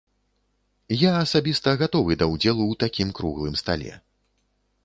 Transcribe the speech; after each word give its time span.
Я 1.01 1.11
асабіста 1.25 1.75
гатовы 1.83 2.17
да 2.21 2.25
ўдзелу 2.33 2.63
ў 2.67 2.75
такім 2.85 3.15
круглым 3.21 3.55
стале. 3.63 3.93